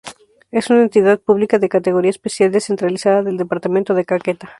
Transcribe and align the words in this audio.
Es 0.49 0.71
una 0.71 0.81
entidad 0.81 1.19
pública 1.21 1.59
de 1.59 1.69
categoría 1.69 2.09
especial, 2.09 2.49
descentralizada 2.51 3.21
del 3.21 3.37
departamento 3.37 3.93
de 3.93 4.03
Caquetá. 4.03 4.49